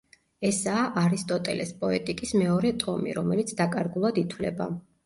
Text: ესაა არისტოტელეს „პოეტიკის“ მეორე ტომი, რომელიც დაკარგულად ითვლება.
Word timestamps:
ესაა 0.47 0.85
არისტოტელეს 1.01 1.75
„პოეტიკის“ 1.83 2.35
მეორე 2.45 2.75
ტომი, 2.87 3.17
რომელიც 3.21 3.57
დაკარგულად 3.63 4.25
ითვლება. 4.27 4.75